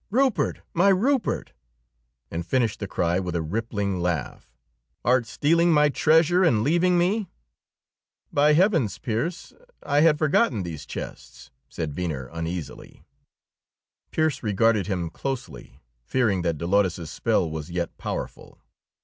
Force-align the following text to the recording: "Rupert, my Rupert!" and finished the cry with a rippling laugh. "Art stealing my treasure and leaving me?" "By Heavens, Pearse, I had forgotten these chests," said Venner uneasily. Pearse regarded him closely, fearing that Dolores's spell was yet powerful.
"Rupert, 0.09 0.61
my 0.73 0.87
Rupert!" 0.89 1.53
and 2.31 2.43
finished 2.43 2.79
the 2.79 2.87
cry 2.87 3.19
with 3.19 3.35
a 3.35 3.41
rippling 3.43 3.99
laugh. 3.99 4.57
"Art 5.05 5.27
stealing 5.27 5.71
my 5.71 5.89
treasure 5.89 6.43
and 6.43 6.63
leaving 6.63 6.97
me?" 6.97 7.27
"By 8.33 8.53
Heavens, 8.53 8.97
Pearse, 8.97 9.53
I 9.83 10.01
had 10.01 10.17
forgotten 10.17 10.63
these 10.63 10.87
chests," 10.87 11.51
said 11.69 11.93
Venner 11.93 12.31
uneasily. 12.33 13.05
Pearse 14.09 14.41
regarded 14.41 14.87
him 14.87 15.11
closely, 15.11 15.83
fearing 16.03 16.41
that 16.41 16.57
Dolores's 16.57 17.11
spell 17.11 17.47
was 17.47 17.69
yet 17.69 17.95
powerful. 17.99 18.59